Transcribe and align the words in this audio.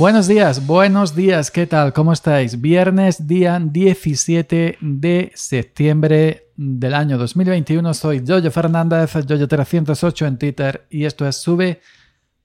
Buenos 0.00 0.26
días, 0.26 0.66
buenos 0.66 1.14
días, 1.14 1.50
¿qué 1.50 1.66
tal? 1.66 1.92
¿Cómo 1.92 2.14
estáis? 2.14 2.58
Viernes, 2.58 3.26
día 3.26 3.60
17 3.62 4.78
de 4.80 5.30
septiembre 5.34 6.46
del 6.56 6.94
año 6.94 7.18
2021. 7.18 7.92
Soy 7.92 8.24
Jojo 8.26 8.50
Fernández, 8.50 9.14
Jojo308 9.14 10.26
en 10.26 10.38
Twitter 10.38 10.86
y 10.88 11.04
esto 11.04 11.28
es 11.28 11.36
Sube 11.36 11.82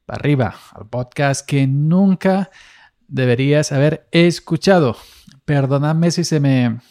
para 0.06 0.20
arriba, 0.20 0.54
al 0.74 0.90
podcast 0.90 1.48
que 1.48 1.66
nunca 1.66 2.52
deberías 3.08 3.72
haber 3.72 4.06
escuchado. 4.12 4.98
Perdonadme 5.46 6.12
si 6.12 6.26
se 6.26 6.42
me, 6.42 6.82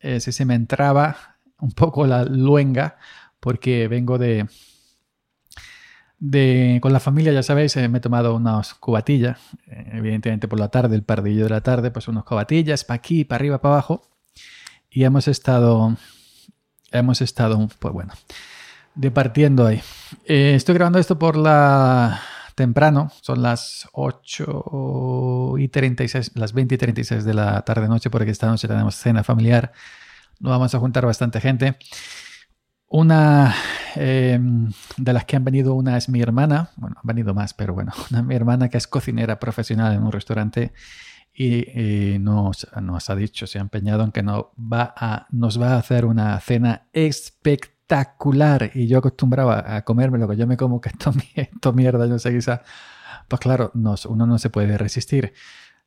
eh, 0.00 0.20
si 0.20 0.32
se 0.32 0.44
me 0.44 0.54
entraba 0.54 1.16
un 1.60 1.72
poco 1.72 2.06
la 2.06 2.26
luenga 2.26 2.98
porque 3.40 3.88
vengo 3.88 4.18
de, 4.18 4.46
de, 6.20 6.78
con 6.82 6.92
la 6.92 7.00
familia, 7.00 7.32
ya 7.32 7.42
sabéis, 7.42 7.76
eh, 7.76 7.88
me 7.88 7.98
he 7.98 8.00
tomado 8.00 8.36
unas 8.36 8.74
cubatillas, 8.74 9.38
eh, 9.66 9.90
evidentemente 9.94 10.46
por 10.46 10.60
la 10.60 10.68
tarde, 10.68 10.94
el 10.94 11.02
pardillo 11.02 11.44
de 11.44 11.50
la 11.50 11.62
tarde, 11.62 11.90
pues 11.90 12.08
unas 12.08 12.24
cubatillas 12.24 12.84
para 12.84 12.96
aquí, 12.96 13.24
para 13.24 13.36
arriba, 13.40 13.60
para 13.60 13.74
abajo. 13.74 14.02
Y 14.90 15.04
hemos 15.04 15.28
estado, 15.28 15.96
hemos 16.92 17.22
estado, 17.22 17.68
pues 17.78 17.94
bueno, 17.94 18.12
departiendo 18.94 19.66
ahí. 19.66 19.80
Eh, 20.26 20.54
estoy 20.54 20.74
grabando 20.74 20.98
esto 20.98 21.18
por 21.18 21.36
la 21.36 22.20
temprano, 22.54 23.10
son 23.22 23.40
las 23.40 23.88
8 23.92 25.54
y 25.58 25.68
36, 25.68 26.32
las 26.34 26.52
20 26.52 26.74
y 26.74 26.78
36 26.78 27.24
de 27.24 27.32
la 27.32 27.62
tarde-noche, 27.62 28.10
porque 28.10 28.30
esta 28.30 28.46
noche 28.48 28.68
tenemos 28.68 28.96
cena 28.96 29.24
familiar. 29.24 29.72
Nos 30.38 30.50
vamos 30.50 30.74
a 30.74 30.78
juntar 30.78 31.06
bastante 31.06 31.40
gente. 31.40 31.78
Una 32.92 33.54
em, 33.94 34.72
de 34.96 35.12
las 35.12 35.24
que 35.24 35.36
han 35.36 35.44
venido, 35.44 35.74
una 35.74 35.96
es 35.96 36.08
mi 36.08 36.20
hermana, 36.20 36.70
bueno, 36.74 36.96
han 37.00 37.06
venido 37.06 37.32
más, 37.34 37.54
pero 37.54 37.72
bueno, 37.72 37.92
una 38.10 38.22
mi 38.22 38.34
hermana 38.34 38.68
que 38.68 38.78
es 38.78 38.88
cocinera 38.88 39.38
profesional 39.38 39.94
en 39.94 40.02
un 40.02 40.10
restaurante 40.10 40.72
y, 41.32 42.18
nos, 42.18 42.66
nos, 42.82 43.08
ha 43.08 43.14
dicho, 43.14 43.46
se 43.46 43.58
ha 43.58 43.60
empeñado 43.60 44.02
en 44.02 44.10
que 44.10 44.24
no 44.24 44.50
va 44.58 44.92
a, 44.96 45.28
nos 45.30 45.60
va 45.60 45.74
a 45.74 45.78
hacer 45.78 46.04
una 46.04 46.38
cena 46.40 46.88
espectacular. 46.92 48.72
Y 48.74 48.88
yo 48.88 48.98
acostumbraba 48.98 49.76
a 49.76 49.84
comerme 49.84 50.18
lo 50.18 50.28
que 50.28 50.36
yo 50.36 50.48
me 50.48 50.56
como, 50.56 50.80
que 50.80 50.88
esto, 50.88 51.12
esto 51.36 51.72
mierda, 51.72 52.06
yo 52.06 52.18
sé, 52.18 52.34
quizá, 52.34 52.62
pues 53.28 53.40
claro, 53.40 53.70
uno 53.72 54.26
no 54.26 54.38
se 54.38 54.50
puede 54.50 54.76
resistir. 54.76 55.32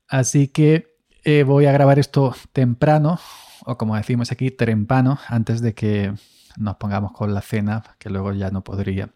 Así 0.08 0.48
que 0.48 0.96
eh, 1.26 1.44
voy 1.44 1.66
a 1.66 1.74
grabar 1.74 2.00
esto 2.00 2.34
temprano, 2.54 3.20
o 3.66 3.78
como 3.78 3.98
decimos 3.98 4.32
aquí, 4.32 4.52
trempano, 4.52 5.20
antes 5.28 5.62
de 5.62 5.74
que 5.74 6.14
nos 6.58 6.78
pongamos 6.78 7.12
con 7.12 7.34
la 7.34 7.42
cena, 7.42 7.84
que 7.98 8.10
luego 8.10 8.34
ya 8.34 8.50
no 8.50 8.64
podría. 8.64 9.10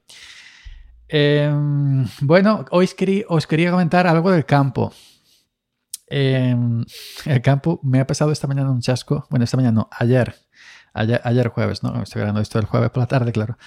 Em, 1.07 2.05
bueno, 2.21 2.65
hoy 2.71 2.89
os 3.27 3.47
quería 3.47 3.71
comentar 3.71 4.07
algo 4.07 4.31
del 4.31 4.45
campo. 4.45 4.91
Em, 6.09 6.85
el 7.25 7.41
campo 7.41 7.79
me 7.83 7.99
ha 7.99 8.07
pasado 8.07 8.31
esta 8.31 8.47
mañana 8.47 8.71
un 8.71 8.81
chasco. 8.81 9.25
Bueno, 9.29 9.45
esta 9.45 9.57
mañana 9.57 9.73
no, 9.73 9.89
ayer. 9.91 10.35
Ayer, 10.93 11.49
jueves, 11.49 11.83
¿no? 11.83 12.01
Estoy 12.01 12.21
grabando 12.21 12.41
esto 12.41 12.57
el 12.57 12.65
jueves 12.65 12.89
por 12.89 13.01
la 13.03 13.07
tarde, 13.07 13.31
claro. 13.31 13.57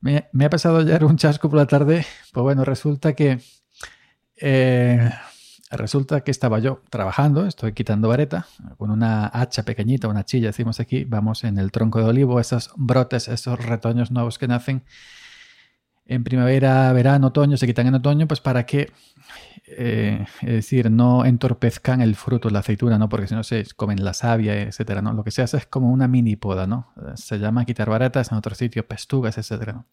Me, 0.00 0.28
me, 0.32 0.44
ha 0.44 0.50
pasado 0.50 0.78
ayer 0.78 1.04
un 1.04 1.16
chasco 1.16 1.48
por 1.48 1.58
la 1.58 1.66
tarde. 1.66 2.04
Pues 2.32 2.42
bueno, 2.42 2.64
resulta 2.64 3.14
que 3.14 3.40
eh, 4.36 5.10
resulta 5.70 6.20
que 6.22 6.30
estaba 6.30 6.58
yo 6.58 6.82
trabajando, 6.90 7.46
estoy 7.46 7.72
quitando 7.72 8.08
vareta, 8.08 8.46
con 8.78 8.90
una 8.90 9.26
hacha 9.26 9.64
pequeñita, 9.64 10.08
una 10.08 10.24
chilla, 10.24 10.48
decimos 10.48 10.80
aquí, 10.80 11.04
vamos 11.04 11.44
en 11.44 11.58
el 11.58 11.72
tronco 11.72 11.98
de 12.00 12.06
olivo, 12.06 12.38
esos 12.40 12.70
brotes, 12.76 13.28
esos 13.28 13.58
retoños 13.64 14.10
nuevos 14.10 14.38
que 14.38 14.48
nacen 14.48 14.84
en 16.08 16.22
primavera, 16.22 16.92
verano, 16.92 17.28
otoño, 17.28 17.56
se 17.56 17.66
quitan 17.66 17.88
en 17.88 17.94
otoño, 17.96 18.28
pues 18.28 18.40
para 18.40 18.64
que, 18.64 18.92
eh, 19.66 20.24
es 20.42 20.48
decir, 20.48 20.90
no 20.90 21.24
entorpezcan 21.24 22.00
el 22.00 22.14
fruto, 22.14 22.48
la 22.48 22.60
aceituna, 22.60 22.96
¿no? 22.96 23.08
Porque 23.08 23.26
si 23.26 23.34
no 23.34 23.42
se 23.42 23.66
comen 23.74 24.04
la 24.04 24.14
savia, 24.14 24.62
etcétera, 24.62 25.02
¿no? 25.02 25.12
Lo 25.12 25.24
que 25.24 25.32
se 25.32 25.42
hace 25.42 25.56
es 25.56 25.66
como 25.66 25.90
una 25.90 26.06
mini 26.06 26.36
poda, 26.36 26.68
¿no? 26.68 26.92
Se 27.16 27.38
llama 27.38 27.64
quitar 27.64 27.90
varetas, 27.90 28.30
en 28.30 28.38
otros 28.38 28.56
sitios 28.58 28.86
pestugas, 28.86 29.36
etcétera. 29.36 29.84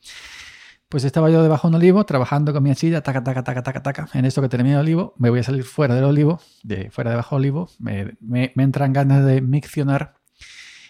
Pues 0.93 1.05
estaba 1.05 1.31
yo 1.31 1.41
debajo 1.41 1.67
de 1.67 1.69
un 1.69 1.81
olivo 1.81 2.05
trabajando 2.05 2.53
con 2.53 2.61
mi 2.61 2.69
achilla, 2.69 3.01
taca, 3.01 3.23
taca, 3.23 3.43
taca, 3.43 3.63
taca, 3.63 3.81
taca. 3.81 4.09
En 4.13 4.25
esto 4.25 4.43
que 4.43 4.47
termina 4.47 4.75
el 4.75 4.81
olivo, 4.81 5.15
me 5.17 5.31
voy 5.31 5.39
a 5.39 5.43
salir 5.43 5.63
fuera 5.63 5.95
del 5.95 6.03
olivo, 6.03 6.39
de 6.61 6.91
fuera 6.91 7.09
debajo 7.09 7.35
del 7.35 7.45
olivo, 7.45 7.69
me, 7.79 8.15
me, 8.19 8.53
entran 8.57 8.93
ganas 8.93 9.25
de 9.25 9.41
miccionar. 9.41 10.13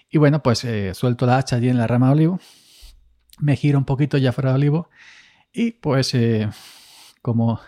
Y 0.09 0.17
bueno, 0.17 0.43
pues 0.43 0.65
eh, 0.65 0.93
suelto 0.93 1.25
la 1.25 1.37
hacha 1.37 1.55
allí 1.55 1.69
en 1.69 1.77
la 1.77 1.87
rama 1.87 2.07
de 2.07 2.11
olivo, 2.11 2.39
me 3.39 3.55
giro 3.55 3.77
un 3.77 3.85
poquito 3.85 4.17
ya 4.17 4.33
fuera 4.33 4.49
del 4.51 4.57
olivo 4.57 4.89
y 5.53 5.71
pues 5.71 6.13
eh, 6.15 6.49
como 7.21 7.61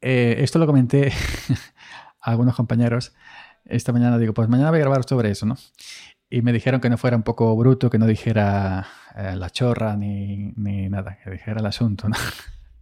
eh, 0.00 0.38
esto 0.40 0.58
lo 0.58 0.66
comenté 0.66 1.12
a 2.20 2.32
algunos 2.32 2.56
compañeros 2.56 3.14
esta 3.64 3.92
mañana, 3.92 4.18
digo, 4.18 4.34
pues 4.34 4.48
mañana 4.48 4.70
voy 4.70 4.80
a 4.80 4.82
grabar 4.82 5.04
sobre 5.08 5.30
eso, 5.30 5.46
¿no? 5.46 5.56
Y 6.34 6.42
me 6.42 6.52
dijeron 6.52 6.80
que 6.80 6.90
no 6.90 6.98
fuera 6.98 7.16
un 7.16 7.22
poco 7.22 7.54
bruto, 7.54 7.88
que 7.88 7.96
no 7.96 8.08
dijera 8.08 8.88
eh, 9.14 9.36
la 9.36 9.50
chorra 9.50 9.94
ni, 9.94 10.52
ni, 10.56 10.88
nada, 10.88 11.16
que 11.22 11.30
dijera 11.30 11.60
el 11.60 11.66
asunto. 11.66 12.08
¿no? 12.08 12.16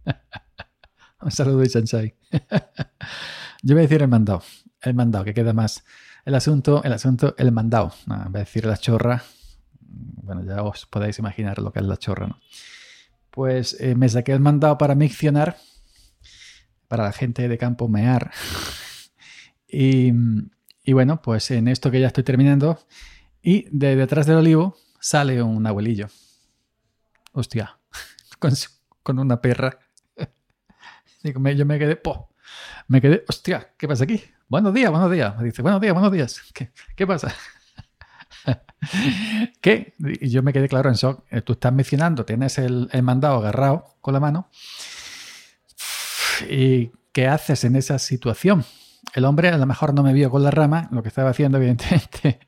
un 1.21 1.29
saludo 1.29 1.59
de. 1.59 1.69
Yo 3.61 3.75
voy 3.75 3.77
a 3.77 3.81
decir 3.83 4.01
el 4.01 4.07
mandado, 4.07 4.41
el 4.81 4.95
mandado, 4.95 5.23
que 5.23 5.35
queda 5.35 5.53
más. 5.53 5.83
El 6.25 6.33
asunto, 6.33 6.83
el 6.83 6.93
asunto, 6.93 7.35
el 7.37 7.51
mandado. 7.51 7.93
voy 8.07 8.17
a 8.17 8.39
decir 8.39 8.65
la 8.65 8.75
chorra. 8.75 9.21
Bueno, 9.79 10.43
ya 10.43 10.63
os 10.63 10.87
podéis 10.87 11.19
imaginar 11.19 11.59
lo 11.59 11.71
que 11.71 11.77
es 11.77 11.85
la 11.85 11.97
chorra, 11.97 12.25
¿no? 12.25 12.39
Pues 13.29 13.79
eh, 13.79 13.93
me 13.93 14.09
saqué 14.09 14.31
el 14.31 14.39
mandado 14.39 14.79
para 14.79 14.95
miccionar, 14.95 15.57
para 16.87 17.03
la 17.03 17.11
gente 17.11 17.47
de 17.47 17.57
campo 17.59 17.87
mear. 17.87 18.31
y, 19.67 20.11
y 20.83 20.93
bueno, 20.93 21.21
pues 21.21 21.51
en 21.51 21.67
esto 21.67 21.91
que 21.91 21.99
ya 21.99 22.07
estoy 22.07 22.23
terminando, 22.23 22.79
y 23.43 23.67
de 23.69 23.97
detrás 23.97 24.25
del 24.25 24.37
olivo 24.37 24.77
sale 24.99 25.43
un 25.43 25.67
abuelillo. 25.67 26.07
Hostia, 27.33 27.77
con, 29.03 29.19
una 29.19 29.41
perra. 29.41 29.77
yo 31.23 31.65
me 31.65 31.77
quedé, 31.77 31.97
po, 31.97 32.29
me 32.87 33.01
quedé, 33.01 33.23
hostia, 33.27 33.73
¿qué 33.77 33.87
pasa 33.87 34.05
aquí? 34.05 34.23
Buenos 34.47 34.73
días, 34.73 34.89
buenos 34.89 35.11
días. 35.11 35.37
Me 35.37 35.43
dice, 35.43 35.61
buenos 35.61 35.81
días, 35.81 35.93
buenos 35.93 36.11
días. 36.11 36.41
¿Qué, 36.95 37.05
pasa? 37.05 37.33
¿Qué? 39.61 39.93
Y 39.99 40.29
yo 40.29 40.41
me 40.41 40.53
quedé 40.53 40.69
claro 40.69 40.89
en 40.89 40.95
shock. 40.95 41.25
Eh, 41.29 41.41
tú 41.41 41.53
estás 41.53 41.73
mencionando, 41.73 42.23
tienes 42.23 42.57
el, 42.57 42.87
el 42.93 43.03
mandado 43.03 43.37
agarrado 43.37 43.97
con 43.99 44.13
la 44.13 44.21
mano. 44.21 44.49
¿Y 46.49 46.91
qué 47.11 47.27
haces 47.27 47.65
en 47.65 47.75
esa 47.75 47.99
situación? 47.99 48.63
El 49.13 49.25
hombre 49.25 49.49
a 49.49 49.57
lo 49.57 49.65
mejor 49.65 49.93
no 49.93 50.01
me 50.01 50.13
vio 50.13 50.29
con 50.29 50.43
la 50.43 50.51
rama, 50.51 50.87
lo 50.91 51.03
que 51.03 51.09
estaba 51.09 51.29
haciendo, 51.29 51.57
evidentemente, 51.57 52.39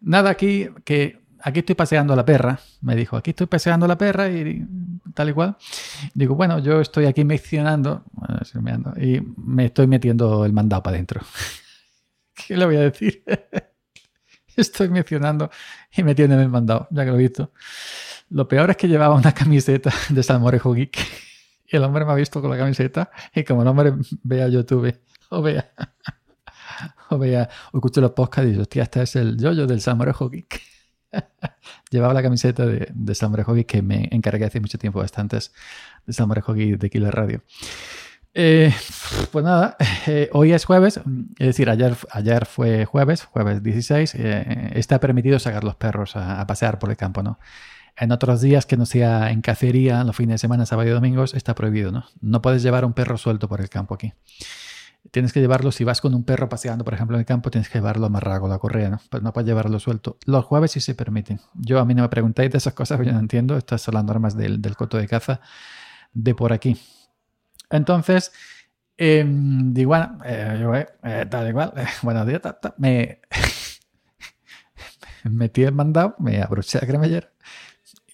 Nada, 0.00 0.30
aquí 0.30 0.68
que 0.84 1.20
aquí 1.42 1.60
estoy 1.60 1.74
paseando 1.74 2.14
la 2.14 2.24
perra, 2.24 2.58
me 2.82 2.94
dijo, 2.94 3.16
aquí 3.16 3.30
estoy 3.30 3.46
paseando 3.46 3.86
la 3.86 3.96
perra 3.96 4.28
y 4.28 4.66
tal 5.14 5.30
y 5.30 5.32
cual. 5.32 5.56
Digo, 6.14 6.34
bueno, 6.34 6.58
yo 6.58 6.80
estoy 6.80 7.06
aquí 7.06 7.24
mencionando 7.24 8.04
y 8.96 9.20
me 9.36 9.66
estoy 9.66 9.86
metiendo 9.86 10.44
el 10.44 10.52
mandado 10.52 10.82
para 10.82 10.96
adentro. 10.96 11.20
¿Qué 12.34 12.56
le 12.56 12.64
voy 12.64 12.76
a 12.76 12.80
decir? 12.80 13.22
estoy 14.56 14.88
mencionando 14.88 15.50
y 15.96 16.02
metiendo 16.02 16.38
el 16.40 16.48
mandado, 16.48 16.88
ya 16.90 17.04
que 17.04 17.10
lo 17.10 17.16
he 17.16 17.20
visto. 17.20 17.52
Lo 18.30 18.46
peor 18.46 18.70
es 18.70 18.76
que 18.76 18.88
llevaba 18.88 19.14
una 19.14 19.32
camiseta 19.32 19.92
de 20.08 20.22
Salmorejo 20.22 20.74
Geek 20.74 20.98
y 21.72 21.76
el 21.76 21.84
hombre 21.84 22.04
me 22.04 22.12
ha 22.12 22.16
visto 22.16 22.40
con 22.40 22.50
la 22.50 22.58
camiseta 22.58 23.10
y 23.34 23.44
como 23.44 23.62
el 23.62 23.68
hombre 23.68 23.92
vea 24.22 24.48
YouTube 24.48 24.98
o 25.30 25.42
vea 25.42 25.72
o 27.10 27.18
vea, 27.18 27.48
o 27.72 27.78
escucho 27.78 28.00
los 28.00 28.12
podcasts 28.12 28.48
y 28.48 28.50
digo, 28.50 28.62
hostia, 28.62 28.84
este 28.84 29.02
es 29.02 29.16
el 29.16 29.36
yoyo 29.38 29.66
del 29.66 29.80
Samurai 29.80 30.14
Geek. 30.30 30.60
Llevaba 31.90 32.14
la 32.14 32.22
camiseta 32.22 32.66
de, 32.66 32.88
de 32.92 33.14
Samurai 33.14 33.64
que 33.64 33.82
me 33.82 34.08
encargué 34.10 34.44
hace 34.44 34.60
mucho 34.60 34.78
tiempo, 34.78 35.00
bastantes, 35.00 35.52
de 36.06 36.12
Samurai 36.12 36.42
Geek 36.46 36.78
de 36.78 36.90
Killer 36.90 37.14
Radio. 37.14 37.42
Eh, 38.32 38.72
pues 39.32 39.44
nada, 39.44 39.76
eh, 40.06 40.30
hoy 40.32 40.52
es 40.52 40.64
jueves, 40.64 41.00
es 41.38 41.46
decir, 41.46 41.68
ayer, 41.68 41.96
ayer 42.12 42.46
fue 42.46 42.84
jueves, 42.84 43.24
jueves 43.24 43.60
16, 43.60 44.14
eh, 44.14 44.70
está 44.74 45.00
permitido 45.00 45.40
sacar 45.40 45.64
los 45.64 45.74
perros 45.74 46.14
a, 46.14 46.40
a, 46.40 46.46
pasear 46.46 46.78
por 46.78 46.90
el 46.90 46.96
campo, 46.96 47.24
¿no? 47.24 47.40
En 47.96 48.12
otros 48.12 48.40
días 48.40 48.66
que 48.66 48.76
no 48.76 48.86
sea 48.86 49.32
en 49.32 49.42
cacería, 49.42 50.04
los 50.04 50.14
fines 50.14 50.34
de 50.34 50.38
semana, 50.38 50.64
sábado 50.64 50.88
y 50.88 50.92
domingos, 50.92 51.34
está 51.34 51.56
prohibido, 51.56 51.90
¿no? 51.90 52.04
No 52.20 52.40
puedes 52.40 52.62
llevar 52.62 52.84
un 52.84 52.92
perro 52.92 53.18
suelto 53.18 53.48
por 53.48 53.60
el 53.60 53.68
campo 53.68 53.94
aquí 53.94 54.12
tienes 55.10 55.32
que 55.32 55.40
llevarlo, 55.40 55.72
si 55.72 55.84
vas 55.84 56.00
con 56.00 56.14
un 56.14 56.24
perro 56.24 56.48
paseando, 56.48 56.84
por 56.84 56.94
ejemplo, 56.94 57.16
en 57.16 57.20
el 57.20 57.26
campo, 57.26 57.50
tienes 57.50 57.68
que 57.68 57.78
llevarlo 57.78 58.06
amarrado 58.06 58.42
con 58.42 58.50
la 58.50 58.58
correa, 58.58 58.90
¿no? 58.90 59.00
Pues 59.10 59.22
no 59.22 59.32
puedes 59.32 59.46
llevarlo 59.48 59.78
suelto. 59.78 60.18
Los 60.26 60.44
jueves 60.44 60.72
sí 60.72 60.80
se 60.80 60.94
permiten. 60.94 61.40
Yo 61.54 61.80
a 61.80 61.84
mí 61.84 61.94
no 61.94 62.02
me 62.02 62.08
preguntáis 62.08 62.50
de 62.50 62.58
esas 62.58 62.74
cosas, 62.74 63.00
yo 63.04 63.12
no 63.12 63.18
entiendo. 63.18 63.56
Estas 63.56 63.82
son 63.82 63.94
las 63.94 64.04
normas 64.04 64.36
del, 64.36 64.60
del 64.62 64.76
coto 64.76 64.96
de 64.98 65.08
caza 65.08 65.40
de 66.12 66.34
por 66.34 66.52
aquí. 66.52 66.76
Entonces, 67.70 68.32
eh, 68.96 69.24
digo, 69.26 69.88
bueno, 69.88 70.18
eh, 70.24 70.58
yo, 70.60 70.74
eh, 70.74 70.86
eh 71.02 71.26
tal 71.30 71.48
igual, 71.48 71.72
eh, 71.76 71.86
buenos 72.02 72.26
días, 72.26 72.42
me 72.78 73.20
metí 75.24 75.62
el 75.62 75.72
mandado, 75.72 76.16
me 76.18 76.42
abroché 76.42 76.78
la 76.80 76.86
cremallera 76.86 77.32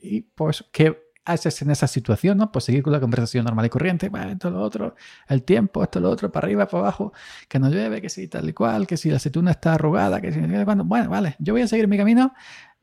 y 0.00 0.22
pues, 0.22 0.64
¿qué, 0.72 1.06
haces 1.26 1.61
en 1.62 1.70
esa 1.70 1.87
situación? 1.87 2.38
¿no? 2.38 2.50
Pues 2.50 2.64
seguir 2.64 2.82
con 2.82 2.93
la 2.93 3.00
conversación 3.00 3.44
normal 3.44 3.67
y 3.67 3.69
corriente, 3.69 4.08
bueno, 4.08 4.31
esto, 4.31 4.50
lo 4.50 4.62
otro, 4.62 4.94
el 5.28 5.43
tiempo, 5.43 5.82
esto, 5.82 6.00
lo 6.00 6.11
otro, 6.11 6.32
para 6.32 6.46
arriba, 6.46 6.67
para 6.67 6.84
abajo, 6.84 7.12
que 7.49 7.58
no 7.58 7.69
llueve, 7.69 8.00
que 8.00 8.08
si 8.08 8.28
tal 8.28 8.49
y 8.49 8.52
cual, 8.52 8.87
que 8.87 8.96
si 8.96 9.11
la 9.11 9.17
aceituna 9.17 9.50
está 9.50 9.75
arrugada, 9.75 10.20
que 10.20 10.32
si... 10.32 10.40
Bueno, 10.40 10.84
bueno 10.84 11.11
vale, 11.11 11.37
yo 11.38 11.52
voy 11.52 11.62
a 11.62 11.69
seguir 11.69 11.88
mi 11.88 11.99
camino. 11.99 12.32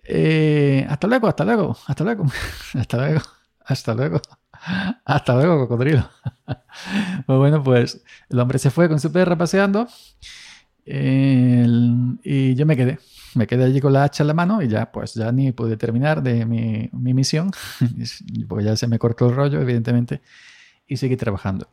Eh, 0.03 0.85
hasta 0.89 1.07
luego, 1.07 1.27
hasta 1.27 1.45
luego, 1.45 1.77
hasta 1.87 2.03
luego, 2.03 2.25
hasta 2.73 2.97
luego, 2.97 3.21
hasta 3.65 3.93
luego. 3.95 4.21
Hasta 5.05 5.35
luego, 5.35 5.59
cocodrilo. 5.59 6.09
pues 7.25 7.37
bueno, 7.37 7.63
pues 7.63 8.01
el 8.29 8.39
hombre 8.39 8.59
se 8.59 8.69
fue 8.69 8.87
con 8.87 8.99
su 8.99 9.11
perra 9.11 9.37
paseando 9.37 9.87
y 10.85 12.55
yo 12.55 12.65
me 12.65 12.75
quedé. 12.75 12.99
Me 13.35 13.47
quedé 13.47 13.63
allí 13.65 13.81
con 13.81 13.93
la 13.93 14.03
hacha 14.03 14.23
en 14.23 14.27
la 14.27 14.33
mano 14.33 14.61
y 14.61 14.67
ya, 14.67 14.91
pues 14.91 15.13
ya 15.13 15.31
ni 15.31 15.51
pude 15.51 15.77
terminar 15.77 16.21
de 16.21 16.45
mi, 16.45 16.89
misión, 16.91 17.51
porque 18.47 18.65
ya 18.65 18.75
se 18.75 18.87
me 18.87 18.99
cortó 18.99 19.29
el 19.29 19.35
rollo, 19.35 19.61
evidentemente, 19.61 20.21
y 20.87 20.97
seguí 20.97 21.17
trabajando. 21.17 21.67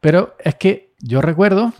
Pero 0.00 0.36
es 0.38 0.54
que 0.54 0.94
yo 0.98 1.20
recuerdo, 1.20 1.72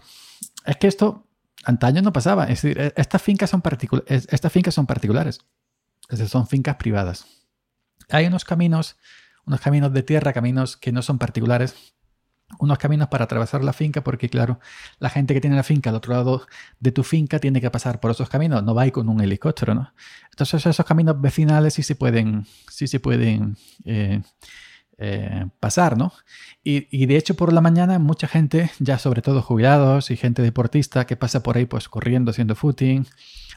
es 0.64 0.76
que 0.76 0.86
esto 0.86 1.26
antaño 1.64 2.02
no 2.02 2.12
pasaba. 2.12 2.44
Es 2.44 2.62
decir, 2.62 2.78
e, 2.78 2.92
estas 2.96 3.22
fincas 3.22 3.50
son, 3.50 3.62
estas 4.06 4.52
fincas 4.52 4.74
son 4.74 4.86
particulares. 4.86 5.40
Es 6.08 6.18
decir, 6.18 6.28
son 6.28 6.46
fincas 6.46 6.76
privadas. 6.76 7.26
Hay 8.08 8.26
unos 8.26 8.44
caminos, 8.44 8.96
unos 9.44 9.60
caminos 9.60 9.92
de 9.92 10.02
tierra, 10.02 10.32
caminos 10.32 10.76
que 10.76 10.92
no 10.92 11.02
son 11.02 11.18
particulares, 11.18 11.74
unos 12.58 12.78
caminos 12.78 13.08
para 13.08 13.24
atravesar 13.24 13.64
la 13.64 13.72
finca, 13.72 14.02
porque 14.02 14.28
claro, 14.28 14.60
la 14.98 15.10
gente 15.10 15.34
que 15.34 15.40
tiene 15.40 15.56
la 15.56 15.62
finca 15.62 15.90
al 15.90 15.96
otro 15.96 16.14
lado 16.14 16.46
de 16.80 16.92
tu 16.92 17.02
finca 17.02 17.38
tiene 17.38 17.60
que 17.60 17.70
pasar 17.70 18.00
por 18.00 18.10
esos 18.10 18.28
caminos, 18.28 18.62
no 18.62 18.74
va 18.74 18.82
ahí 18.82 18.90
con 18.90 19.08
un 19.08 19.20
helicóptero, 19.20 19.74
¿no? 19.74 19.92
Entonces 20.30 20.64
esos 20.64 20.86
caminos 20.86 21.20
vecinales 21.20 21.74
sí 21.74 21.82
se 21.82 21.96
pueden, 21.96 22.46
sí 22.68 22.86
se 22.86 23.00
pueden 23.00 23.56
eh, 23.84 24.22
eh, 24.98 25.46
pasar, 25.60 25.98
¿no? 25.98 26.12
Y, 26.62 26.86
y, 26.90 27.06
de 27.06 27.16
hecho 27.16 27.34
por 27.34 27.52
la 27.52 27.60
mañana 27.60 27.98
mucha 27.98 28.28
gente, 28.28 28.70
ya 28.78 28.98
sobre 28.98 29.22
todo 29.22 29.42
jubilados 29.42 30.10
y 30.10 30.16
gente 30.16 30.42
deportista 30.42 31.06
que 31.06 31.16
pasa 31.16 31.42
por 31.42 31.56
ahí 31.56 31.66
pues 31.66 31.88
corriendo, 31.88 32.30
haciendo 32.30 32.54
footing, 32.54 33.06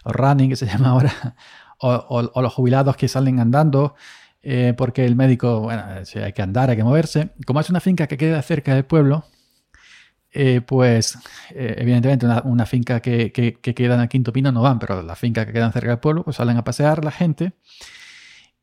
o 0.03 0.11
running, 0.11 0.49
que 0.49 0.55
se 0.55 0.65
llama 0.67 0.89
ahora, 0.89 1.35
o, 1.79 2.31
o 2.33 2.41
los 2.41 2.53
jubilados 2.53 2.97
que 2.97 3.07
salen 3.07 3.39
andando, 3.39 3.95
eh, 4.41 4.73
porque 4.77 5.05
el 5.05 5.15
médico, 5.15 5.61
bueno, 5.61 5.83
hay 5.87 6.33
que 6.33 6.41
andar, 6.41 6.69
hay 6.69 6.77
que 6.77 6.83
moverse. 6.83 7.31
Como 7.45 7.59
es 7.59 7.69
una 7.69 7.79
finca 7.79 8.07
que 8.07 8.17
queda 8.17 8.41
cerca 8.41 8.73
del 8.73 8.85
pueblo, 8.85 9.25
eh, 10.31 10.61
pues 10.61 11.17
eh, 11.51 11.75
evidentemente 11.79 12.27
una, 12.45 12.65
finca 12.67 12.99
que, 13.01 13.31
que, 13.31 13.53
queda 13.73 13.95
en 13.95 14.01
el 14.01 14.09
Quinto 14.09 14.31
Pino 14.31 14.51
no 14.51 14.61
van, 14.61 14.77
pero 14.77 15.01
las 15.01 15.17
fincas 15.17 15.45
que 15.45 15.53
quedan 15.53 15.73
cerca 15.73 15.89
del 15.89 15.99
pueblo, 15.99 16.23
pues 16.23 16.37
salen 16.37 16.57
a 16.57 16.63
pasear 16.63 17.03
la 17.03 17.11
gente. 17.11 17.53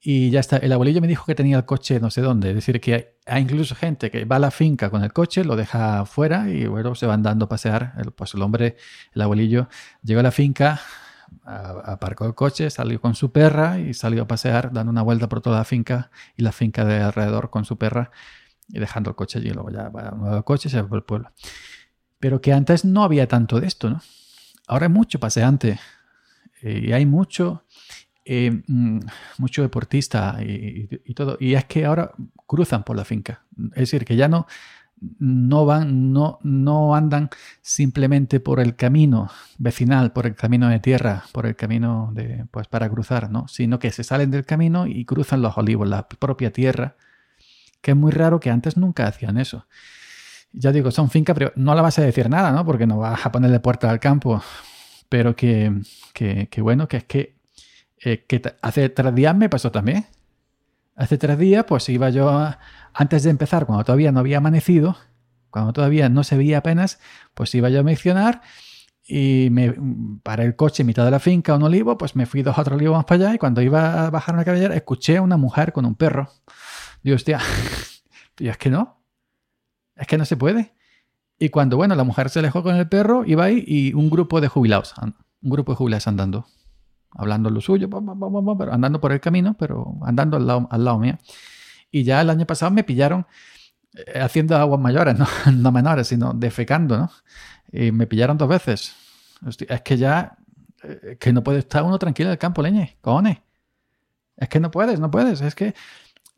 Y 0.00 0.30
ya 0.30 0.40
está. 0.40 0.58
El 0.58 0.72
abuelillo 0.72 1.00
me 1.00 1.08
dijo 1.08 1.24
que 1.26 1.34
tenía 1.34 1.56
el 1.56 1.64
coche 1.64 1.98
no 2.00 2.10
sé 2.10 2.20
dónde. 2.20 2.50
Es 2.50 2.54
decir, 2.54 2.80
que 2.80 3.16
hay, 3.26 3.42
incluso 3.42 3.74
gente 3.74 4.10
que 4.10 4.24
va 4.24 4.36
a 4.36 4.38
la 4.38 4.52
finca 4.52 4.88
con 4.90 5.02
el 5.02 5.12
coche, 5.12 5.44
lo 5.44 5.56
deja 5.56 6.06
fuera 6.06 6.48
y 6.48 6.64
luego 6.64 6.94
se 6.94 7.06
van 7.06 7.22
dando 7.22 7.46
a 7.46 7.48
pasear. 7.48 7.92
pues 8.14 8.34
el 8.34 8.42
hombre, 8.42 8.76
el 9.14 9.22
abuelillo, 9.22 9.68
llegó 10.02 10.20
a 10.20 10.22
la 10.22 10.30
finca, 10.30 10.80
aparcó 11.44 12.26
el 12.26 12.34
coche, 12.34 12.70
salió 12.70 13.00
con 13.00 13.14
su 13.14 13.32
perra 13.32 13.78
y 13.78 13.94
salió 13.94 14.22
a 14.22 14.26
pasear, 14.26 14.72
dando 14.72 14.90
una 14.90 15.02
vuelta 15.02 15.28
por 15.28 15.40
toda 15.40 15.58
la 15.58 15.64
finca 15.64 16.10
y 16.36 16.42
la 16.42 16.52
finca 16.52 16.84
de 16.84 17.00
alrededor 17.00 17.50
con 17.50 17.64
su 17.64 17.76
perra 17.76 18.10
y 18.68 18.78
dejando 18.78 19.10
el 19.10 19.16
coche 19.16 19.38
allí. 19.38 19.50
Luego 19.50 19.70
ya 19.70 19.88
va 19.88 20.10
un 20.12 20.20
nuevo 20.20 20.42
coche 20.44 20.68
y 20.68 20.70
se 20.70 20.80
va 20.80 20.88
por 20.88 20.98
el 20.98 21.04
pueblo. 21.04 21.32
Pero 22.18 22.40
que 22.40 22.52
antes 22.52 22.84
no 22.84 23.04
había 23.04 23.28
tanto 23.28 23.60
de 23.60 23.66
esto, 23.66 23.90
¿no? 23.90 24.00
Ahora 24.66 24.86
hay 24.86 24.92
mucho 24.92 25.20
paseante 25.20 25.78
eh, 26.62 26.86
y 26.88 26.92
hay 26.92 27.06
mucho, 27.06 27.64
eh, 28.24 28.62
mm, 28.66 29.00
mucho 29.38 29.62
deportista 29.62 30.38
y, 30.40 31.14
todo. 31.14 31.36
Y 31.38 31.54
es 31.54 31.64
que 31.66 31.84
ahora 31.84 32.12
cruzan 32.46 32.82
por 32.82 32.96
la 32.96 33.04
finca. 33.04 33.44
Es 33.72 33.90
decir, 33.90 34.04
que 34.04 34.16
ya 34.16 34.28
no, 34.28 34.46
no 35.00 35.66
van, 35.66 36.12
no, 36.12 36.38
no 36.42 36.94
andan 36.94 37.30
simplemente 37.60 38.40
por 38.40 38.60
el 38.60 38.76
camino 38.76 39.30
vecinal, 39.58 40.12
por 40.12 40.26
el 40.26 40.34
camino 40.34 40.68
de 40.68 40.80
tierra, 40.80 41.24
por 41.32 41.46
el 41.46 41.54
camino 41.54 42.10
de, 42.14 42.46
pues 42.50 42.66
para 42.66 42.88
cruzar, 42.88 43.30
¿no? 43.30 43.46
Sino 43.48 43.78
que 43.78 43.92
se 43.92 44.04
salen 44.04 44.30
del 44.30 44.44
camino 44.44 44.86
y 44.86 45.04
cruzan 45.04 45.42
los 45.42 45.56
olivos, 45.58 45.88
la 45.88 46.08
propia 46.08 46.50
tierra, 46.52 46.96
que 47.82 47.90
es 47.90 47.96
muy 47.96 48.10
raro 48.10 48.40
que 48.40 48.50
antes 48.50 48.76
nunca 48.76 49.06
hacían 49.06 49.38
eso. 49.38 49.66
Ya 50.52 50.72
digo, 50.72 50.90
son 50.90 51.10
fincas, 51.10 51.34
pero 51.34 51.52
no 51.56 51.74
la 51.74 51.82
vas 51.82 51.98
a 51.98 52.02
decir 52.02 52.30
nada, 52.30 52.50
¿no? 52.52 52.64
Porque 52.64 52.86
no 52.86 52.98
vas 52.98 53.26
a 53.26 53.32
ponerle 53.32 53.60
puerta 53.60 53.90
al 53.90 54.00
campo. 54.00 54.42
Pero 55.08 55.36
que, 55.36 55.82
que, 56.14 56.60
bueno, 56.62 56.88
que 56.88 56.96
es 56.96 57.04
que, 57.04 57.36
eh, 58.00 58.24
que 58.26 58.42
hace 58.62 58.88
tres 58.88 59.14
días 59.14 59.36
me 59.36 59.48
pasó 59.50 59.70
también. 59.70 60.06
Hace 60.96 61.18
tres 61.18 61.38
días, 61.38 61.64
pues 61.68 61.88
iba 61.90 62.08
yo 62.08 62.50
antes 62.94 63.22
de 63.22 63.30
empezar, 63.30 63.66
cuando 63.66 63.84
todavía 63.84 64.12
no 64.12 64.20
había 64.20 64.38
amanecido, 64.38 64.96
cuando 65.50 65.74
todavía 65.74 66.08
no 66.08 66.24
se 66.24 66.38
veía 66.38 66.58
apenas, 66.58 66.98
pues 67.34 67.54
iba 67.54 67.68
yo 67.68 67.80
a 67.80 67.82
mencionar 67.82 68.40
y 69.06 69.48
me 69.50 69.74
paré 70.22 70.44
el 70.44 70.56
coche 70.56 70.82
en 70.82 70.88
mitad 70.88 71.04
de 71.04 71.10
la 71.10 71.20
finca, 71.20 71.54
un 71.54 71.62
olivo, 71.62 71.98
pues 71.98 72.16
me 72.16 72.24
fui 72.24 72.42
dos 72.42 72.58
o 72.58 72.64
tres 72.64 72.76
olivos 72.76 72.96
más 72.96 73.04
para 73.04 73.26
allá 73.26 73.34
y 73.34 73.38
cuando 73.38 73.60
iba 73.60 74.06
a 74.06 74.10
bajar 74.10 74.34
una 74.34 74.44
cabellera 74.44 74.74
escuché 74.74 75.18
a 75.18 75.22
una 75.22 75.36
mujer 75.36 75.72
con 75.72 75.84
un 75.84 75.94
perro. 75.94 76.30
Digo, 77.02 77.14
hostia, 77.16 77.40
y 78.38 78.48
es 78.48 78.56
que 78.56 78.70
no, 78.70 79.02
es 79.94 80.06
que 80.06 80.16
no 80.16 80.24
se 80.24 80.36
puede. 80.36 80.74
Y 81.38 81.50
cuando, 81.50 81.76
bueno, 81.76 81.94
la 81.94 82.04
mujer 82.04 82.30
se 82.30 82.38
alejó 82.38 82.62
con 82.62 82.74
el 82.74 82.88
perro, 82.88 83.24
iba 83.26 83.44
ahí 83.44 83.62
y 83.66 83.92
un 83.92 84.08
grupo 84.08 84.40
de 84.40 84.48
jubilados, 84.48 84.94
un 85.02 85.14
grupo 85.42 85.72
de 85.72 85.76
jubilados 85.76 86.08
andando, 86.08 86.46
hablando 87.16 87.50
lo 87.50 87.60
suyo, 87.60 87.88
andando 88.70 89.00
por 89.00 89.12
el 89.12 89.20
camino, 89.20 89.56
pero 89.58 89.98
andando 90.02 90.36
al 90.36 90.46
lado, 90.46 90.68
al 90.70 90.84
lado 90.84 90.98
mío. 90.98 91.18
Y 91.90 92.04
ya 92.04 92.20
el 92.20 92.30
año 92.30 92.46
pasado 92.46 92.70
me 92.70 92.84
pillaron 92.84 93.26
eh, 93.94 94.20
haciendo 94.20 94.56
aguas 94.56 94.80
mayores, 94.80 95.16
no, 95.52 95.72
menores, 95.72 96.08
sino 96.08 96.32
defecando, 96.32 96.98
¿no? 96.98 97.10
Y 97.72 97.92
me 97.92 98.06
pillaron 98.06 98.38
dos 98.38 98.48
veces. 98.48 98.94
es 99.68 99.82
que 99.82 99.96
ya, 99.96 100.36
eh, 100.82 101.16
que 101.18 101.32
no 101.32 101.42
puede 101.42 101.60
estar 101.60 101.82
uno 101.82 101.98
tranquilo 101.98 102.28
en 102.28 102.32
el 102.32 102.38
campo, 102.38 102.62
leñe, 102.62 102.98
cojones. 103.00 103.38
Es 104.36 104.48
que 104.48 104.60
no 104.60 104.70
puedes, 104.70 105.00
no 105.00 105.10
puedes. 105.10 105.40
Es 105.40 105.54
que 105.54 105.74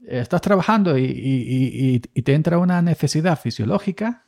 estás 0.07 0.41
trabajando 0.41 0.97
y 0.97 2.01
te 2.01 2.35
entra 2.35 2.59
una 2.59 2.81
necesidad 2.81 3.39
fisiológica 3.39 4.28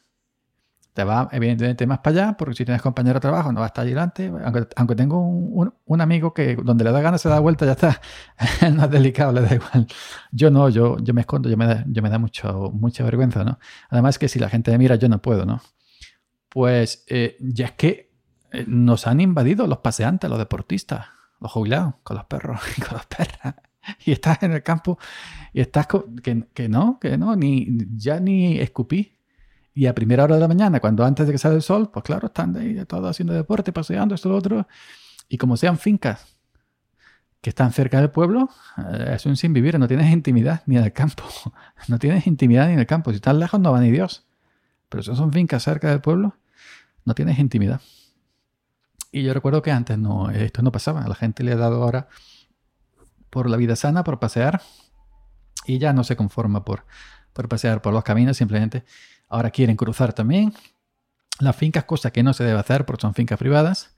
te 1.00 1.04
va 1.04 1.30
evidentemente 1.33 1.87
más 1.87 2.00
para 2.00 2.25
allá, 2.25 2.37
porque 2.37 2.54
si 2.54 2.64
tienes 2.66 2.83
compañero 2.83 3.14
de 3.14 3.21
trabajo 3.21 3.50
no 3.52 3.61
va 3.61 3.66
a 3.66 3.69
estar 3.69 3.83
allí 3.83 3.92
delante. 3.92 4.30
Aunque, 4.76 4.95
tengo 4.95 5.19
un, 5.19 6.00
amigo 6.00 6.35
que 6.35 6.57
donde 6.57 6.85
le 6.85 6.92
da 6.92 7.00
ganas 7.00 7.23
se 7.23 7.30
da 7.30 7.40
vuelta, 7.40 7.64
ya 7.64 7.73
está. 7.73 8.00
no 8.75 8.85
es 8.85 8.90
delicado, 8.90 9.33
le 9.33 9.40
da 9.40 9.54
igual. 9.54 9.87
Yo 10.30 10.50
no, 10.50 10.69
yo, 10.69 10.99
yo 10.99 11.14
me 11.14 11.23
escondo, 11.23 11.49
yo 11.49 11.57
me 11.57 11.66
da, 11.66 11.85
yo 11.87 12.02
me 12.02 12.11
da 12.11 12.19
mucho, 12.19 12.71
mucha 12.75 13.02
vergüenza, 13.02 13.45
¿no? 13.45 13.59
Además 13.88 14.19
que 14.19 14.28
si 14.28 14.38
la 14.38 14.50
gente 14.50 14.71
me 14.73 14.78
mira, 14.78 14.97
yo 14.97 15.09
no 15.09 15.23
puedo, 15.23 15.47
¿no? 15.47 15.62
Pues 16.50 17.04
eh, 17.09 17.38
ya 17.40 17.66
es 17.66 17.73
que 17.73 18.12
eh, 18.52 18.64
nos 18.69 19.07
han 19.07 19.21
invadido 19.21 19.66
los 19.66 19.78
paseantes, 19.78 20.28
los 20.28 20.38
deportistas, 20.38 21.07
los 21.40 21.50
jubilados, 21.50 21.95
con 22.02 22.19
los 22.19 22.26
perros 22.26 22.61
y 22.76 22.80
con 22.83 22.95
las 22.99 23.07
perras. 23.07 23.54
Y 24.04 24.12
estás 24.12 24.42
en 24.42 24.52
el 24.52 24.62
campo 24.62 24.99
y 25.54 25.62
estás 25.62 25.88
que, 26.23 26.47
que 26.52 26.69
no, 26.69 26.99
que 27.00 27.16
no, 27.16 27.35
ni 27.37 27.66
ya 27.97 28.21
ni 28.21 28.59
escupí 28.59 29.20
y 29.81 29.87
a 29.87 29.95
primera 29.95 30.25
hora 30.25 30.35
de 30.35 30.43
la 30.43 30.47
mañana, 30.47 30.79
cuando 30.79 31.07
antes 31.07 31.27
de 31.27 31.33
que 31.33 31.39
salga 31.39 31.57
el 31.57 31.63
sol, 31.63 31.91
pues 31.91 32.05
claro, 32.05 32.27
están 32.27 32.55
ahí 32.55 32.85
todos 32.85 33.09
haciendo 33.09 33.33
deporte, 33.33 33.73
paseando, 33.73 34.15
esto, 34.15 34.29
lo 34.29 34.37
otro. 34.37 34.69
Y 35.27 35.39
como 35.39 35.57
sean 35.57 35.79
fincas 35.79 36.37
que 37.41 37.49
están 37.49 37.73
cerca 37.73 37.99
del 37.99 38.11
pueblo, 38.11 38.51
eh, 38.77 39.15
es 39.15 39.25
un 39.25 39.39
sin 39.39 39.55
vivir, 39.55 39.79
no 39.79 39.89
tienes 39.89 40.13
intimidad 40.13 40.63
ni 40.67 40.77
en 40.77 40.85
el 40.85 40.93
campo. 40.93 41.25
No 41.89 41.99
tienes 41.99 42.27
intimidad 42.27 42.67
ni 42.67 42.75
en 42.75 42.81
el 42.81 42.87
campo. 42.87 43.11
Si 43.11 43.17
estás 43.17 43.35
lejos 43.35 43.59
no 43.59 43.73
va 43.73 43.81
ni 43.81 43.91
Dios. 43.91 44.27
Pero 44.91 45.03
si 45.03 45.17
son 45.17 45.33
fincas 45.33 45.63
cerca 45.63 45.89
del 45.89 46.03
pueblo, 46.03 46.37
no 47.07 47.15
tienes 47.15 47.39
intimidad. 47.39 47.81
Y 49.11 49.23
yo 49.23 49.33
recuerdo 49.33 49.63
que 49.63 49.71
antes 49.71 49.97
no, 49.97 50.29
esto 50.29 50.61
no 50.61 50.73
pasaba. 50.73 51.09
La 51.09 51.15
gente 51.15 51.43
le 51.43 51.53
ha 51.53 51.57
dado 51.57 51.83
ahora 51.83 52.09
por 53.31 53.49
la 53.49 53.57
vida 53.57 53.77
sana, 53.77 54.05
por 54.05 54.19
pasear, 54.19 54.61
y 55.65 55.79
ya 55.79 55.95
no 55.95 56.05
se 56.05 56.17
conforma 56.17 56.67
por, 56.67 56.85
por 57.33 57.49
pasear 57.49 57.83
por 57.83 57.93
los 57.93 58.05
caminos, 58.05 58.37
simplemente 58.37 58.85
Ahora 59.31 59.51
quieren 59.51 59.77
cruzar 59.77 60.13
también 60.13 60.53
las 61.39 61.55
fincas, 61.55 61.85
cosa 61.85 62.11
que 62.11 62.23
no 62.25 62.33
se 62.33 62.43
debe 62.43 62.59
hacer 62.59 62.85
porque 62.85 63.03
son 63.03 63.15
fincas 63.15 63.39
privadas. 63.39 63.97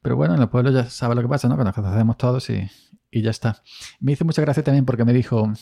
Pero 0.00 0.16
bueno, 0.16 0.34
en 0.34 0.40
el 0.40 0.48
pueblo 0.48 0.70
ya 0.70 0.88
sabe 0.88 1.14
lo 1.14 1.20
que 1.20 1.28
pasa, 1.28 1.48
¿no? 1.48 1.58
Que 1.58 1.64
nos 1.64 2.16
todos 2.16 2.48
y, 2.48 2.68
y 3.10 3.20
ya 3.20 3.30
está. 3.30 3.62
Me 4.00 4.12
hizo 4.12 4.24
mucha 4.24 4.40
gracia 4.40 4.64
también 4.64 4.86
porque 4.86 5.04
me 5.04 5.12
dijo 5.12 5.52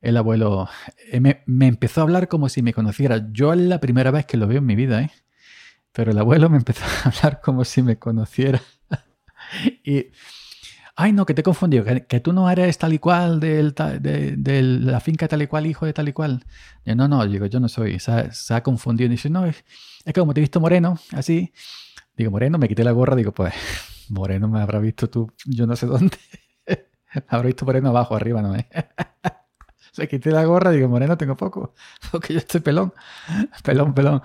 el 0.00 0.16
abuelo, 0.16 0.70
eh, 1.12 1.20
me, 1.20 1.42
me, 1.44 1.66
empezó 1.66 2.00
a 2.00 2.04
hablar 2.04 2.28
como 2.28 2.48
si 2.48 2.62
me 2.62 2.72
conociera. 2.72 3.28
Yo 3.32 3.52
es 3.52 3.58
la 3.60 3.80
primera 3.80 4.10
vez 4.10 4.24
que 4.24 4.38
lo 4.38 4.46
veo 4.46 4.58
en 4.58 4.66
mi 4.66 4.76
vida, 4.76 5.02
¿eh? 5.02 5.10
Pero 5.92 6.12
el 6.12 6.18
abuelo 6.18 6.48
me 6.48 6.56
empezó 6.56 6.84
a 7.04 7.10
hablar 7.10 7.42
como 7.42 7.66
si 7.66 7.82
me 7.82 7.98
conociera. 7.98 8.62
y 9.84 10.06
ay, 11.00 11.12
no, 11.12 11.24
que 11.24 11.32
te 11.32 11.40
he 11.40 11.44
confundido, 11.44 11.84
que, 11.84 12.20
tú 12.20 12.32
no 12.32 12.50
eres 12.50 12.76
tal 12.76 12.92
y 12.92 12.98
cual 12.98 13.40
de, 13.40 13.72
la 14.82 15.00
finca 15.00 15.28
tal 15.28 15.40
y 15.40 15.46
cual, 15.46 15.66
hijo 15.66 15.86
de 15.86 15.94
tal 15.94 16.08
y 16.08 16.12
cual. 16.12 16.44
no, 16.84 17.08
no, 17.08 17.26
digo, 17.26 17.46
yo 17.46 17.58
no 17.58 17.68
soy, 17.68 17.98
se 17.98 18.54
ha, 18.54 18.62
confundido. 18.62 19.06
Y 19.06 19.10
dice, 19.10 19.30
no, 19.30 19.46
es, 19.46 19.64
que 20.04 20.12
como 20.12 20.34
te 20.34 20.40
he 20.40 20.42
visto 20.42 20.60
moreno, 20.60 20.98
así. 21.12 21.52
Digo, 22.16 22.30
moreno, 22.30 22.58
me 22.58 22.68
quité 22.68 22.84
la 22.84 22.92
gorra, 22.92 23.16
digo, 23.16 23.32
pues, 23.32 23.54
moreno 24.10 24.48
me 24.48 24.60
habrá 24.60 24.78
visto 24.78 25.08
tú, 25.08 25.32
yo 25.46 25.66
no 25.66 25.74
sé 25.74 25.86
dónde. 25.86 26.18
habrá 27.28 27.46
visto 27.46 27.64
moreno 27.64 27.88
abajo, 27.88 28.14
arriba, 28.14 28.42
¿no? 28.42 28.54
Se 29.92 30.06
quité 30.06 30.30
la 30.30 30.44
gorra 30.44 30.70
digo, 30.70 30.88
Moreno, 30.88 31.16
tengo 31.16 31.36
poco, 31.36 31.74
porque 32.12 32.32
yo 32.32 32.38
estoy 32.38 32.60
pelón, 32.60 32.92
pelón, 33.64 33.92
pelón. 33.92 34.22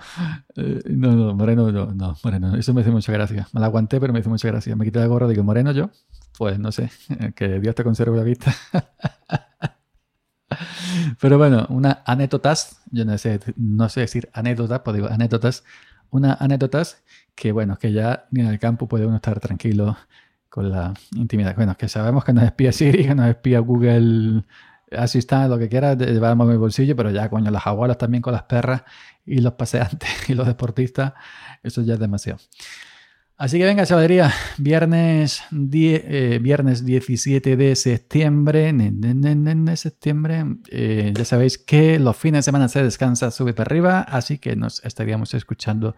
Eh, 0.54 0.80
no, 0.90 1.12
no, 1.12 1.34
Moreno, 1.34 1.72
no, 1.72 1.86
no, 1.86 2.16
Moreno, 2.22 2.54
eso 2.54 2.72
me 2.72 2.82
hace 2.82 2.92
mucha 2.92 3.12
gracia. 3.12 3.48
Me 3.52 3.60
la 3.60 3.66
aguanté, 3.66 3.98
pero 3.98 4.12
me 4.12 4.20
hizo 4.20 4.30
mucha 4.30 4.46
gracia. 4.46 4.76
Me 4.76 4.84
quité 4.84 5.00
la 5.00 5.06
gorra 5.06 5.26
digo, 5.26 5.42
Moreno, 5.42 5.72
yo, 5.72 5.90
pues 6.36 6.58
no 6.58 6.72
sé, 6.72 6.90
que 7.34 7.60
Dios 7.60 7.74
te 7.74 7.84
conserve 7.84 8.16
la 8.16 8.22
vista. 8.22 8.54
Pero 11.20 11.38
bueno, 11.38 11.66
una 11.70 12.02
anécdotas, 12.06 12.82
yo 12.90 13.04
no 13.04 13.18
sé, 13.18 13.40
no 13.56 13.88
sé 13.88 14.00
decir 14.00 14.30
anécdotas, 14.32 14.80
pues 14.80 14.96
digo 14.96 15.08
anécdotas, 15.08 15.64
una 16.10 16.34
anécdotas 16.34 17.02
que 17.34 17.52
bueno, 17.52 17.78
que 17.78 17.92
ya 17.92 18.26
en 18.32 18.46
el 18.46 18.58
campo 18.58 18.88
puede 18.88 19.06
uno 19.06 19.16
estar 19.16 19.38
tranquilo 19.40 19.96
con 20.48 20.70
la 20.70 20.94
intimidad. 21.14 21.54
Bueno, 21.54 21.76
que 21.76 21.88
sabemos 21.88 22.24
que 22.24 22.32
nos 22.32 22.44
espía 22.44 22.72
Siri, 22.72 23.06
que 23.06 23.14
nos 23.14 23.28
espía 23.28 23.60
Google 23.60 24.44
Assistant, 24.90 25.50
lo 25.50 25.58
que 25.58 25.68
quiera, 25.68 25.94
llevamos 25.94 26.46
en 26.46 26.52
el 26.52 26.58
bolsillo, 26.58 26.96
pero 26.96 27.10
ya, 27.10 27.28
coño, 27.28 27.50
las 27.50 27.66
abuelas 27.66 27.98
también 27.98 28.22
con 28.22 28.32
las 28.32 28.44
perras 28.44 28.82
y 29.24 29.40
los 29.40 29.54
paseantes 29.54 30.08
y 30.28 30.34
los 30.34 30.46
deportistas, 30.46 31.12
eso 31.62 31.82
ya 31.82 31.94
es 31.94 32.00
demasiado. 32.00 32.38
Así 33.38 33.58
que 33.58 33.66
venga, 33.66 33.84
chavalería, 33.84 34.32
viernes, 34.56 35.42
eh, 35.52 36.38
viernes 36.40 36.86
17 36.86 37.56
de 37.56 37.76
septiembre, 37.76 38.72
de 38.72 39.76
septiembre, 39.76 40.44
eh, 40.70 41.12
ya 41.14 41.24
sabéis 41.26 41.58
que 41.58 41.98
los 41.98 42.16
fines 42.16 42.38
de 42.38 42.42
semana 42.44 42.68
se 42.68 42.82
descansa, 42.82 43.30
sube 43.30 43.52
para 43.52 43.68
arriba, 43.68 44.00
así 44.00 44.38
que 44.38 44.56
nos 44.56 44.82
estaríamos 44.86 45.34
escuchando 45.34 45.96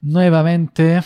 nuevamente 0.00 1.02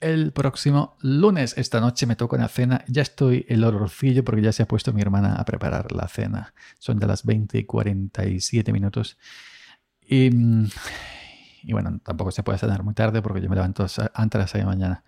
el 0.00 0.32
próximo 0.32 0.96
lunes. 1.02 1.58
Esta 1.58 1.78
noche 1.80 2.06
me 2.06 2.16
toca 2.16 2.36
una 2.36 2.48
cena, 2.48 2.82
ya 2.88 3.02
estoy 3.02 3.44
el 3.50 3.62
olorcillo 3.62 4.24
porque 4.24 4.40
ya 4.40 4.52
se 4.52 4.62
ha 4.62 4.66
puesto 4.66 4.94
mi 4.94 5.02
hermana 5.02 5.34
a 5.34 5.44
preparar 5.44 5.92
la 5.92 6.08
cena. 6.08 6.54
Son 6.78 6.98
de 6.98 7.06
las 7.06 7.26
20 7.26 7.58
y 7.58 7.64
47 7.64 8.72
minutos. 8.72 9.18
Y 10.00 10.30
mm, 10.30 10.68
y 11.62 11.72
bueno, 11.72 12.00
tampoco 12.02 12.30
se 12.30 12.42
puede 12.42 12.58
cenar 12.58 12.82
muy 12.82 12.94
tarde 12.94 13.22
porque 13.22 13.40
yo 13.40 13.48
me 13.48 13.56
levanto 13.56 13.86
antes 14.14 14.32
de 14.32 14.38
las 14.38 14.50
6 14.50 14.62
de 14.62 14.66
mañana 14.66 15.04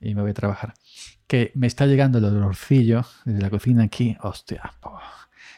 y 0.00 0.14
me 0.14 0.22
voy 0.22 0.30
a 0.30 0.34
trabajar. 0.34 0.74
Que 1.26 1.52
me 1.54 1.66
está 1.66 1.86
llegando 1.86 2.18
el 2.18 2.24
olorcillo 2.24 3.04
desde 3.24 3.40
la 3.40 3.50
cocina 3.50 3.84
aquí. 3.84 4.16
Hostia. 4.20 4.72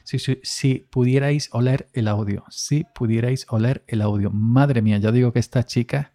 Si, 0.05 0.19
si, 0.19 0.87
pudierais 0.91 1.49
oler 1.53 1.89
el 1.93 2.09
audio, 2.09 2.45
si 2.51 2.85
pudierais 2.95 3.47
oler 3.49 3.85
el 3.87 4.03
audio. 4.03 4.31
Madre 4.31 4.83
mía, 4.83 4.99
yo 4.99 5.13
digo 5.13 5.33
que 5.33 5.39
esta 5.39 5.65
chica, 5.65 6.13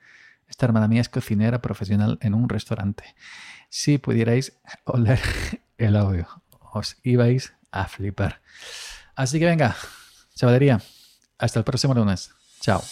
esta 0.47 0.65
hermana 0.65 0.87
mía 0.87 1.01
es 1.01 1.09
cocinera 1.09 1.61
profesional 1.61 2.19
en 2.21 2.33
un 2.33 2.49
restaurante. 2.49 3.15
Si 3.69 3.97
pudierais 3.97 4.59
oler 4.85 5.19
el 5.77 5.95
audio, 5.95 6.27
os 6.73 6.97
ibais 7.03 7.53
a 7.71 7.87
flipar. 7.87 8.41
Así 9.15 9.39
que 9.39 9.45
venga, 9.45 9.75
chavalería, 10.35 10.81
hasta 11.37 11.59
el 11.59 11.65
próximo 11.65 11.93
lunes. 11.93 12.31
Chao. 12.59 12.83